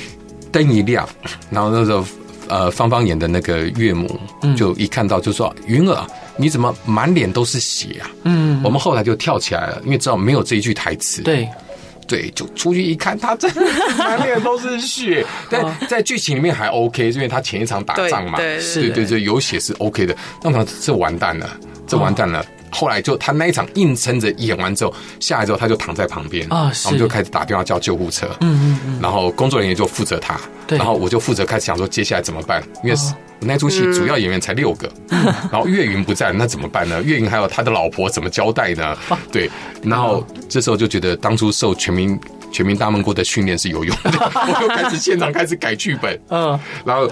[0.52, 1.08] 灯一亮，
[1.50, 2.06] 然后那时候
[2.48, 4.20] 呃芳芳演的那个岳母
[4.56, 6.08] 就一看到就说：“云儿，
[6.38, 11.22] 你怎么满脸都是血啊？”嗯，我们后来就跳起来了，因为知道没有这一句台词。
[11.22, 11.48] 对。
[12.08, 13.62] 对，就出去一看，他真的
[13.98, 15.26] 满脸都是血。
[15.50, 20.16] 但在剧情里面还 OK，因为他前一场打仗嘛，对对对，对，有血是 OK 的。
[20.42, 22.46] 那么这完蛋了，这完蛋了。
[22.72, 28.28] 后来就他那一场硬撑着演完之后，下来之后他就躺在旁边啊，我们就开始打电话叫救护车。
[28.42, 33.14] 嗯嗯嗯，然后工作人员就负责他，然后我就负责开始想说接下来怎么办，因为是。
[33.40, 34.92] 那出戏主要演员才六个，
[35.52, 37.04] 然后岳云不在，那怎么办呢？
[37.04, 38.98] 岳云还有他的老婆怎么交代呢？
[39.32, 39.48] 对，
[39.84, 42.20] 然后这时候就觉得当初受全民
[42.52, 47.08] 全民大闷锅的训练是有用的， 我就开始现场开始改剧本，嗯，然后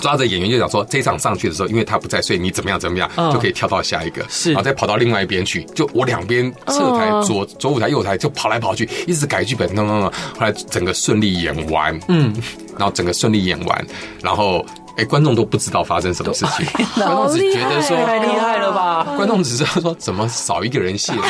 [0.00, 12.34] 抓着演员就讲说，这一场上去的时候，因为他不在，所以你怎么样怎么样就可以跳到下一个，是，然后再跑到另外一边去，就我两边侧台左左舞台右舞台就跑来跑去，一直改剧本，弄弄弄，后来整个顺利演完，嗯，
[12.78, 13.86] 然后整个顺利演完，
[14.22, 14.64] 然后。
[14.96, 19.06] 哎，观众都不知道发生什么事情， 观众只觉得说太厉害了吧？
[19.16, 21.22] 观众只知道说怎么少一个人谢幕，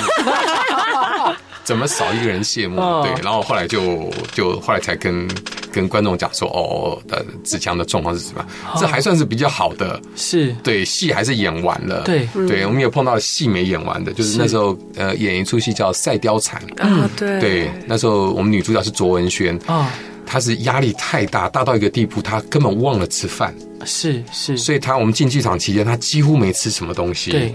[1.65, 2.77] 怎么少一个人谢幕？
[3.03, 5.29] 对，然后后来就就后来才跟
[5.73, 8.45] 跟观众讲说，哦，的子强的状况是什么？
[8.79, 12.03] 这还算是比较好的，是对戏还是演完了？
[12.03, 19.93] 对对，我们有碰到戏没演完的，就是那时候呃演一出戏叫《赛貂蝉》，嗯，对对，那时候我们女主角是卓文萱啊。
[20.33, 23.53] 他是压力太大，大到一个地步，他根本忘了吃饭。
[23.85, 27.33] 是是，所以他我们进剧场期间，他几乎没吃什么东西。
[27.33, 27.53] 对。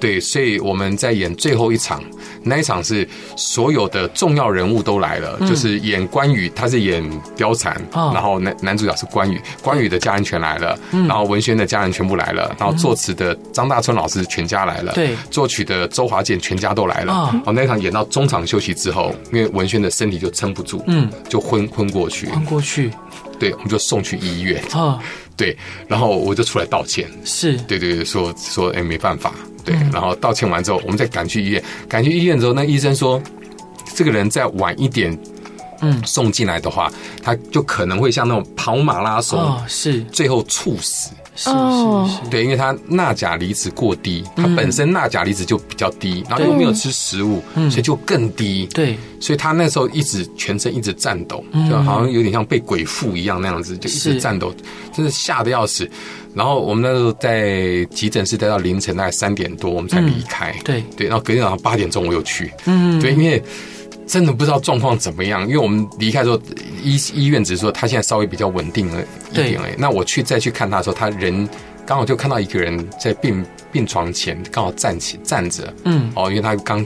[0.00, 2.02] 对，所以我们在演最后一场，
[2.42, 7.02] 那一场是所有的重要人物都来了，嗯、就是演关羽，他是演
[7.36, 17.12] 貂蝉，哦、然后男男主角是关羽，关羽的家人全来了，嗯、然后文轩的家人全部来了，然后作词的张大春老师全家来了，对、嗯，作曲的周华健全家都来了。
[17.12, 22.90] 哦，然后那一场演到中场休息之后，因为文轩的身体就撑不住，嗯，就昏昏过去，昏过去，
[23.38, 24.62] 对，我们就送去医院。
[24.74, 24.98] 哦，
[25.36, 25.56] 对，
[25.88, 27.56] 然后我就出来道歉，是。
[27.66, 29.34] 对对对，说说哎没办法。
[29.68, 31.62] 对，然后道歉完之后，我们再赶去医院。
[31.88, 33.20] 赶去医院之后，那医生说，
[33.94, 35.16] 这个人再晚一点，
[35.80, 36.90] 嗯，送进来的话，
[37.22, 40.00] 他就可能会像那种跑马拉松，是。
[40.04, 41.10] 最后猝死。
[41.40, 41.54] 是是
[42.24, 48.66] 是，对，因为他钠钾离子过低，他本身钠钾离子就比较低，然后又没有吃食物，所以就更低。
[48.74, 54.52] 对，所以他那时候一直全身一直颤抖，就好像有点像被鬼附一样那样子，就一直颤抖，
[54.92, 55.88] 真的吓得要死。
[56.38, 60.54] 然后我们那时候在急诊室待到凌晨大概三点多，我们才离开。
[60.64, 62.50] 对对，然后隔天早上八点钟我又去。
[62.64, 63.42] 嗯，对，因为。
[64.06, 66.40] 真的不知道状况怎么样，因为我们离开的时候，
[66.82, 69.74] 医医院只是说他现在稍微比较稳定了一点哎。
[69.76, 71.46] 那我去再去看他的时候，他人
[71.84, 76.82] 刚好就看到一个人在病病床前刚好站起站着，嗯，哦，因为他刚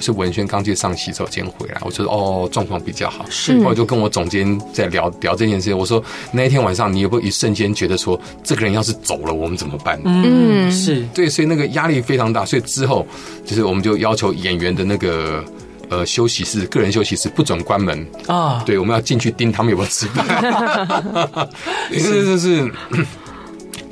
[0.00, 3.24] 是文轩刚去上洗手间回来，我就说哦，状况比较好。
[3.28, 5.76] 是，我就跟我总监在聊聊这件事情。
[5.76, 10.00] 我说那一天晚上，你有没有一瞬间觉得说，这个人要是走了，我们怎么办？
[10.04, 12.44] 嗯，是对，所以那个压力非常大。
[12.44, 13.06] 所以之后
[13.44, 15.44] 就是我们就要求演员的那个
[15.88, 18.62] 呃休息室，个人休息室不准关门啊。
[18.64, 21.48] 对，我们要进去盯他们有没有吃饭。
[21.90, 22.70] 因为这是。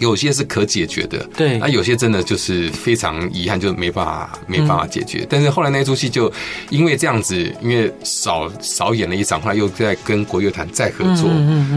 [0.04, 5.26] 有些是可解决的，对，那有些真的就是非常遗憾，就没办法没办法解决。
[5.28, 6.30] 但是后来那出戏就
[6.68, 11.28] 因为这样子，因为少少演了一场，后来又在跟国乐团再合作，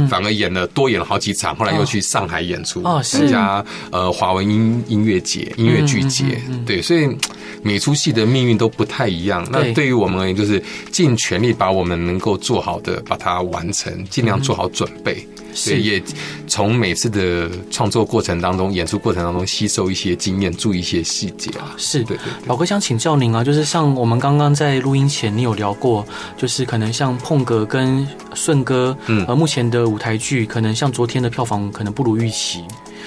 [0.10, 1.56] 反而演了多演了好几场。
[1.56, 7.08] 后来又去上海演出，参加呃华文音音乐节、音乐剧节，对，所以
[7.64, 9.48] 每出戏的命运都不太一样。
[9.52, 10.62] 那对于我们而言，就是
[10.92, 15.26] 尽全力把我们能够做好的把它完成，尽量做好准备。
[15.66, 16.04] 对，也
[16.48, 21.74] 从每次的创作过程当中、演出过程当中吸收一些经验，注意一些细节啊。
[21.78, 22.26] 是，对对。
[22.46, 26.06] 老哥想请教您啊，就是像我们刚刚在录音前，你有聊过，
[26.38, 32.64] 就是可能像碰哥跟顺哥，嗯，呃，目前的舞台剧可能像昨天的票房可能不如预期。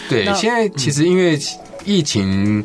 [0.08, 1.38] 对，现在其实因为。
[1.84, 2.62] 疫情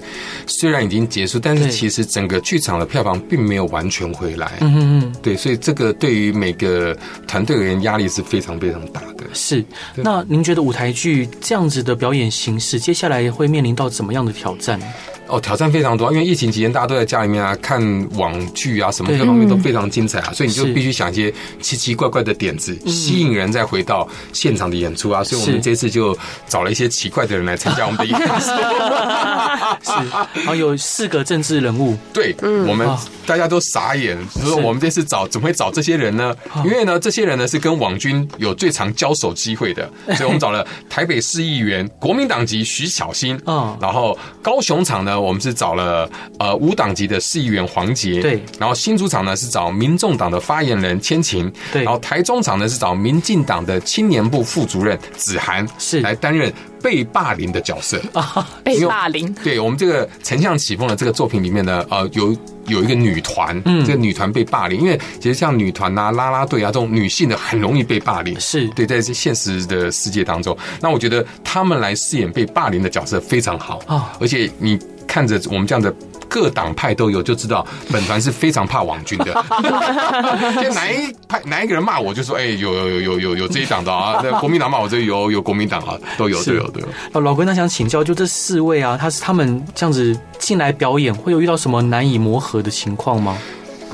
[0.48, 4.58] 虽然已经结束，但是其实整个剧场的票房并没有完全回来。
[4.62, 6.98] 嗯嗯嗯，对，所以这个对于每个
[7.28, 9.26] 团队而言压力是非常非常大的。
[9.34, 9.64] 是，
[9.96, 14.80] 那您觉得舞台剧这样子的表演形式，接下来会面临到怎么样的挑战？
[15.28, 17.82] 哦，挑战非常多，因为疫情期间大家都在家里面啊，看
[18.16, 25.24] 网剧啊，什么各方面都非常精彩啊，所以你就必须想一些奇奇怪怪的点子，吸引人再回到现场的演出啊。
[25.24, 26.16] 所以我们这次就
[26.48, 28.26] 找了一些奇怪的人来参加我们的演出。
[29.82, 29.92] 是，
[30.36, 32.36] 然后有四个政治人物，对，
[32.68, 32.88] 我们
[33.26, 36.36] 大家都傻眼，说我们这次找怎么会找这些人呢？
[36.64, 45.15] 因为呢，这些人呢是跟网军有最长交手机会的， 所以我们找了台北市议员国民党籍徐巧芯，嗯，然后高雄场呢。
[45.20, 56.02] 我们是找了呃无党籍的市议员黄杰，对，然后新竹场呢是找民众党的发言人千晴，对，然后台中场呢是找民进党的青年部副主任子涵，是。
[56.02, 58.00] 来担任被霸凌的角色。
[58.14, 59.34] 啊， 被霸凌。
[59.44, 62.36] 对，我们这个丞相起风的这个作品里面呢，呃，有
[62.68, 68.68] 有一个女团，嗯，这个女团被霸凌，因为其实像女团啊、啦啦队啊这种女性的很容易被霸凌，是。
[68.70, 74.80] 对，在现实的世界当中，那我觉得他们来饰演被霸凌的角色非常好啊，而且你。
[75.08, 75.94] 看着我们这样的
[76.30, 79.26] 各党派都有，就知道本团是非常怕网军的。
[80.62, 86.88] 就哪一派哪一个人骂我，就说：“哎，有有有有有有这一党的啊！”那国民党骂我，这有有国民党啊，都有都有都有。
[87.14, 93.38] 哦，老哥，那想请教，就这四位啊，他是他们这样子进来表演，会有遇到什么难以磨合的情况吗？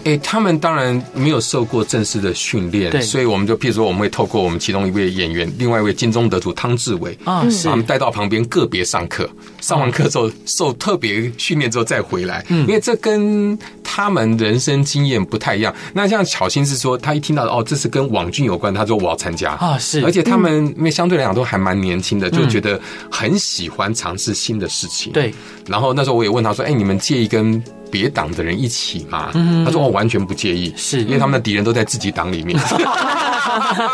[0.03, 15.73] 哎，他们当然没有受过正式的训练，对，所以我们就譬如说，我们会透过我们其中一位演员，另外一位金钟得主汤志伟啊，是，把他们带到旁边个别上课，上完课之后受特别训练之后再回来，嗯，因为这跟他们人生经验不太一样。
[15.93, 19.51] 那像巧心是说，他一听到哦，这是跟网剧有关，他说我要参加。
[19.53, 22.79] 啊，是，而且他们因为相对来讲都还蛮年轻的，就觉得
[23.11, 25.33] 很喜欢尝试新的事情，对。
[25.67, 29.29] 然后那时候我也问他说，哎，你们介意跟别党的人一起嘛？
[29.65, 31.01] 他说我完全不介意，是。
[31.01, 32.57] 因为他们的敌人都在自己党里面，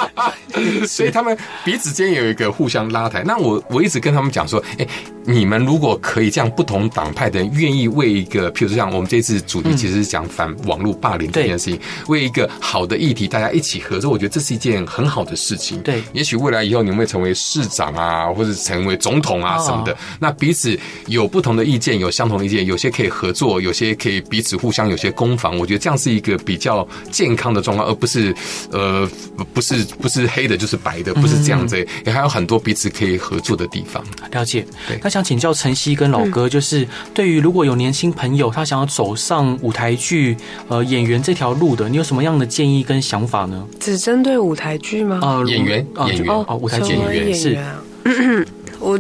[0.88, 3.24] 所以他们彼此间有一个互相拉抬。
[3.24, 4.88] 那我我一直跟他们讲说，哎，
[5.26, 15.82] 你们如果可以这样，不同党派的人愿意为一个，譬如说像我们这次主题其实是讲反网络霸凌这件事情，为一个好的议题，大家一起合作，我觉得这是一件很好的事情。
[15.82, 23.98] 对，也许未来以后你们会成为市长啊，或者成为总统啊什么的，那彼此有不同的意见，有相同的意见，有些可以合作，有些。
[23.98, 28.36] 可以彼此互相有些攻防，我觉得这样是一个比较健康的状况，而不是
[28.72, 29.10] 呃，
[29.54, 31.78] 不是不是黑的，就是白的，不是这样子。
[32.06, 34.04] 也还有很多彼此可以合作的地方。
[34.32, 34.66] 了解。
[34.88, 40.36] 对，那想请教晨曦跟老哥，就是对于如果有年轻朋友他想要走上舞台剧
[40.68, 43.66] 呃演员这条路的，你有什么样的建议跟想法呢？
[43.80, 45.20] 只针对舞台剧吗？
[45.22, 47.58] 啊，演员演员哦，舞台剧演员是。
[48.80, 49.00] 我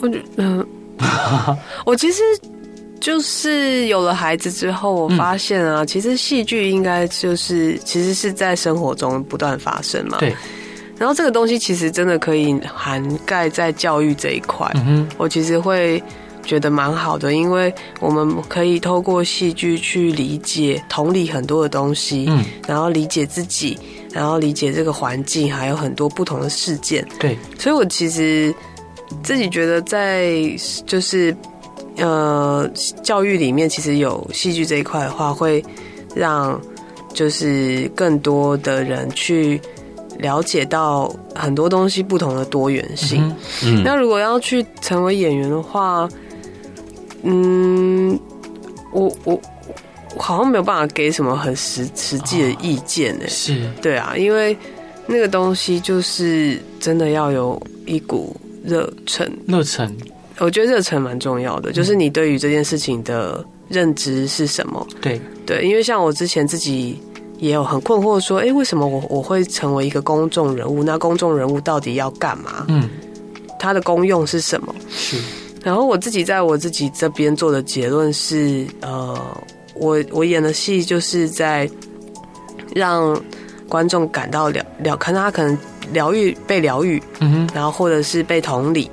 [0.00, 0.66] 我嗯，
[1.86, 2.20] 我其实。
[3.02, 10.18] 就是有了孩子之后，我发现啊，其实戏剧应该就是其实是在生活中不断发生嘛。
[10.20, 10.32] 对。
[10.96, 14.70] 然后这个东西其实真的可以涵盖在教育这一块。
[14.86, 15.08] 嗯。
[15.18, 16.00] 我其实会
[16.44, 22.26] 觉得蛮好的，因为我们可以透过戏剧去理解、同理很多的东西。
[22.28, 22.44] 嗯。
[22.68, 23.76] 然后理解自己，
[24.12, 27.04] 然后理解这个环境，还有很多不同的事件。
[27.18, 27.36] 对。
[27.58, 28.54] 所以我其实
[29.24, 30.32] 自己觉得，在
[30.86, 31.36] 就是。
[31.96, 32.68] 呃，
[33.02, 35.64] 教育里面其实有戏剧这一块的话，会
[36.14, 36.60] 让
[37.12, 39.60] 就是更多的人去
[40.18, 43.34] 了解到很多东西不同的多元性。
[43.64, 46.08] 嗯，那如果要去成为演员的话，
[47.22, 48.18] 嗯，
[48.92, 49.40] 我我
[50.14, 53.24] 我好像没有办法给什么很实实际的意见呢。
[53.28, 54.56] 是对啊，因为
[55.06, 59.90] 那个东西就是真的要有一股热忱，热忱，
[60.44, 64.84] 我觉得热忱蛮重要的，就是你对于这件事情的认知是什么？
[65.00, 67.00] 对对，因为像我之前自己
[67.38, 70.82] 也有很困惑，说，哎，为什么我我会成为一个公众人物？
[70.82, 72.64] 那公众人物到底要干嘛？
[72.66, 72.90] 嗯，
[73.56, 74.74] 它的功用是什么？
[74.90, 75.16] 是。
[75.62, 79.16] 然后我自己在我自己这边做的结论是，呃，
[79.74, 81.70] 我我演的戏就是在
[82.74, 83.16] 让
[83.68, 85.56] 观众感到了疗，看到他可能
[85.92, 88.90] 疗愈被疗愈，嗯哼，然后或者是被同理。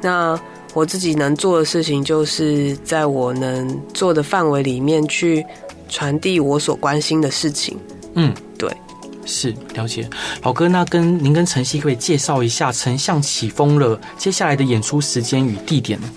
[0.00, 0.40] 那
[0.76, 5.42] 我自己能做的事情，就是在我能做的范围里面去
[5.88, 7.78] 传递我所关心的事情。
[8.12, 8.70] 嗯，对。
[9.24, 10.06] 是了解，
[10.42, 16.10] 老哥，那跟您跟晨曦可以介绍一下《丞相起风了》接下来的演出时间与地点呢？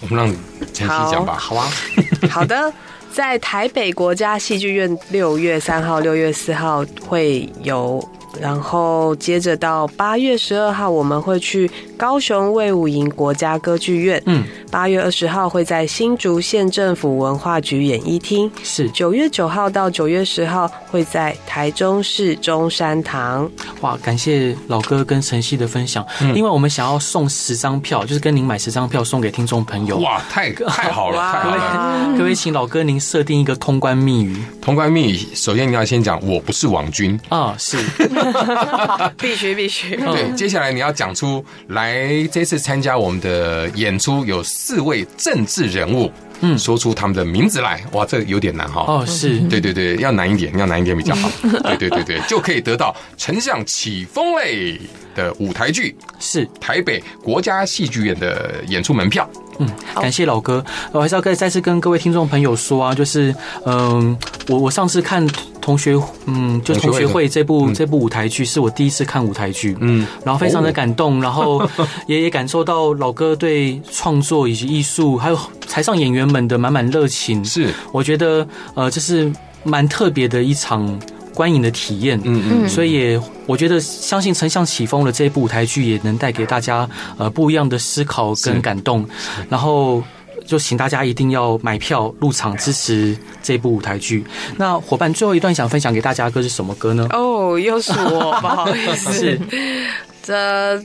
[0.00, 0.26] 我们让
[0.72, 1.34] 晨曦讲吧。
[1.34, 1.70] 好啊，
[2.30, 2.72] 好的，
[3.12, 8.02] 在台北国家戏剧院六月三号、六月四号会有。
[8.40, 14.22] 然后接着到八月十二号，我们会去高雄卫武营国家歌剧院。
[14.26, 18.50] 嗯，八月二十号会在新竹县政府文化局演艺厅。
[18.62, 23.50] 是九月九号到九月十号会在台中市中山堂。
[23.80, 26.06] 哇，感谢老哥跟晨曦的分享。
[26.20, 29.98] 嗯、另外，我们想要送十张票，就是跟您买十张票送给听众朋友。
[29.98, 31.32] 哇，太 太好了！
[31.32, 32.14] 太好了！
[32.18, 34.36] 各位请老哥您设定一个通关密语？
[34.60, 37.78] 通关密语，首先你要先讲我不是王军啊，是。
[39.18, 39.96] 必须必须。
[39.96, 46.10] 对，接下来你要讲出来，这次参加我们的演出有四位政治人物，
[46.40, 47.82] 嗯，说出他们的名字来。
[47.92, 48.84] 哇，这个有点难哈。
[48.86, 51.30] 哦，是对对对，要难一点，要难一点比较好。
[51.62, 54.80] 对对对对，就可以得到丞相起风嘞
[55.14, 59.28] 的舞台剧，是台北国家戏剧院的演出门票。
[59.60, 63.34] 嗯，感谢老哥，我还是要再再次跟各位听众朋友说啊，就是
[63.66, 64.16] 嗯，
[64.46, 65.26] 我我上次看
[65.60, 71.68] 同学，嗯，就是同学会这部这部舞台剧是我第一次看舞台剧，嗯，然后非常的感动，然后
[72.06, 79.32] 也也感受到老哥对创作以及艺术还有台上演员们的满满热情，是我觉得呃这是
[79.64, 80.98] 蛮特别的一场。
[81.34, 89.08] 观影的体验，嗯嗯，所以也我觉得相信《丞相起风了》这一部舞台剧也能带给大家呃不一样的思考跟感动，
[89.48, 90.02] 然后
[90.44, 94.24] 就请大家一定要买票入场支持这部舞台剧。
[94.56, 97.06] 那伙伴最后一段想分享给大家的歌是什么歌呢？
[97.12, 99.38] 哦，又是我，不好意思，
[100.20, 100.82] 这。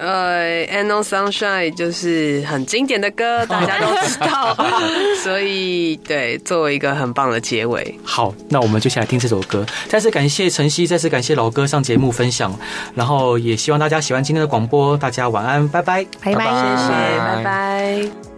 [0.00, 4.56] 呃，Ain't No Sunshine 就是很经典的歌，大家都知道，
[5.22, 7.94] 所以对，作为一个很棒的结尾。
[8.02, 9.64] 好，那我们就先来听这首歌。
[9.88, 12.58] 再次感谢晨曦，再次感谢老哥上节目分享，
[12.94, 14.96] 然后也希望大家喜欢今天的广播。
[14.96, 18.29] 大家晚安，拜拜，拜拜，谢谢，拜拜。